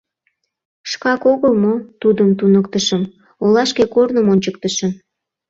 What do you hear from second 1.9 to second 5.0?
тудым туныктышым, олашке корным ончыктышым?